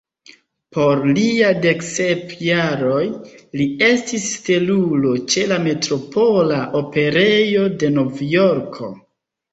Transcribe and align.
Por 0.75 1.01
lia 1.17 1.49
dek 1.65 1.83
sep 1.87 2.31
jaroj, 2.45 3.03
li 3.61 3.67
estis 3.89 4.25
stelulo 4.39 5.13
ĉe 5.35 5.47
la 5.53 5.61
Metropola 5.69 6.59
Operejo 6.83 7.71
de 7.85 7.97
Novjorko. 8.01 8.95